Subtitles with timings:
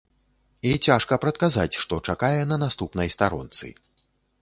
[0.69, 3.67] І цяжка прадказаць, што чакае на наступнай старонцы.